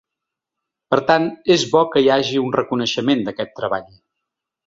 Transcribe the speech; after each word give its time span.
Per 0.93 0.97
tant, 1.09 1.27
és 1.57 1.65
bo 1.75 1.83
que 1.95 2.03
hi 2.05 2.09
hagi 2.15 2.41
un 2.45 2.49
reconeixement 2.57 3.23
d’aquest 3.27 3.57
treball. 3.63 3.93